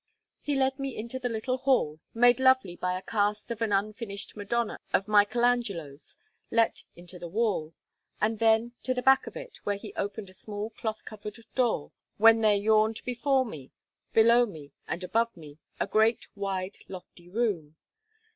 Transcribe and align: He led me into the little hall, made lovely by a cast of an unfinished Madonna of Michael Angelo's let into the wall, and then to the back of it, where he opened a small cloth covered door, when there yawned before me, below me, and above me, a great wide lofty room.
He 0.41 0.55
led 0.55 0.79
me 0.79 0.97
into 0.97 1.19
the 1.19 1.29
little 1.29 1.59
hall, 1.59 1.99
made 2.11 2.39
lovely 2.39 2.75
by 2.75 2.97
a 2.97 3.03
cast 3.03 3.51
of 3.51 3.61
an 3.61 3.71
unfinished 3.71 4.35
Madonna 4.35 4.79
of 4.91 5.07
Michael 5.07 5.45
Angelo's 5.45 6.17
let 6.49 6.81
into 6.95 7.19
the 7.19 7.27
wall, 7.27 7.75
and 8.19 8.39
then 8.39 8.71
to 8.81 8.95
the 8.95 9.03
back 9.03 9.27
of 9.27 9.37
it, 9.37 9.59
where 9.63 9.75
he 9.77 9.93
opened 9.93 10.31
a 10.31 10.33
small 10.33 10.71
cloth 10.71 11.05
covered 11.05 11.37
door, 11.53 11.91
when 12.17 12.41
there 12.41 12.55
yawned 12.55 13.01
before 13.05 13.45
me, 13.45 13.69
below 14.11 14.47
me, 14.47 14.71
and 14.87 15.03
above 15.03 15.37
me, 15.37 15.59
a 15.79 15.85
great 15.85 16.25
wide 16.35 16.77
lofty 16.87 17.29
room. 17.29 17.75